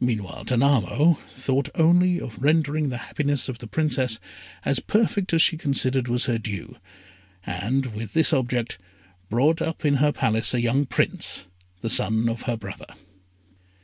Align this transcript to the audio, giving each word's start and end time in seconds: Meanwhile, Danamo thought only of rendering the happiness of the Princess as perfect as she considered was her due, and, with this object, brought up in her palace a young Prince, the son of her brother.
Meanwhile, 0.00 0.46
Danamo 0.46 1.18
thought 1.28 1.68
only 1.76 2.20
of 2.20 2.36
rendering 2.42 2.88
the 2.88 2.96
happiness 2.98 3.48
of 3.48 3.58
the 3.58 3.68
Princess 3.68 4.18
as 4.64 4.80
perfect 4.80 5.32
as 5.32 5.40
she 5.40 5.56
considered 5.56 6.08
was 6.08 6.24
her 6.24 6.36
due, 6.36 6.78
and, 7.44 7.94
with 7.94 8.12
this 8.12 8.32
object, 8.32 8.76
brought 9.30 9.62
up 9.62 9.84
in 9.84 9.98
her 10.02 10.10
palace 10.10 10.52
a 10.52 10.60
young 10.60 10.84
Prince, 10.84 11.46
the 11.80 11.88
son 11.90 12.28
of 12.28 12.42
her 12.50 12.56
brother. 12.56 12.88